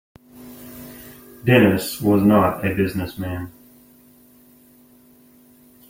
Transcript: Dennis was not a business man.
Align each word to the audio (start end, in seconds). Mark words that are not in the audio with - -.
Dennis 1.45 2.01
was 2.01 2.23
not 2.23 2.65
a 2.65 2.73
business 2.73 3.19
man. 3.19 3.51